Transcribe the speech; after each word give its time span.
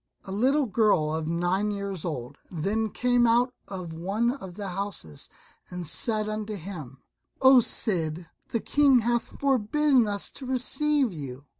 A 0.23 0.31
little 0.31 0.65
girl 0.65 1.13
of 1.13 1.27
nine 1.27 1.69
years 1.69 2.03
old 2.05 2.37
then 2.49 2.89
came 2.89 3.27
out 3.27 3.53
of 3.67 3.93
one 3.93 4.31
of 4.31 4.55
the 4.55 4.69
houses 4.69 5.29
and 5.69 5.85
said 5.85 6.27
unto 6.27 6.55
him, 6.55 7.03
"O 7.39 7.59
Cid, 7.59 8.25
the 8.49 8.61
King 8.61 9.01
hath 9.01 9.39
forbidden 9.39 10.07
us 10.07 10.31
to 10.31 10.47
receive 10.47 11.13
you. 11.13 11.45